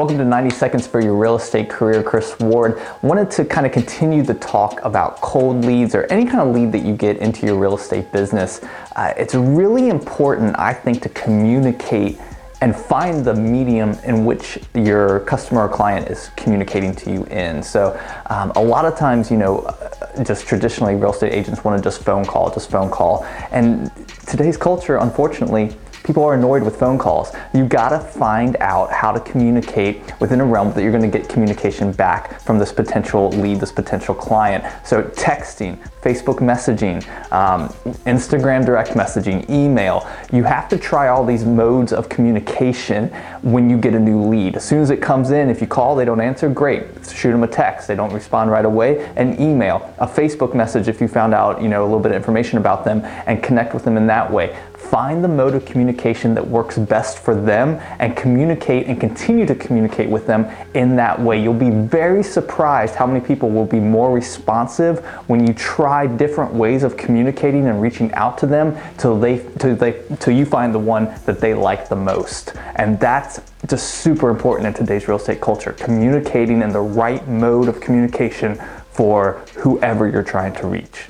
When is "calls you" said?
26.98-27.66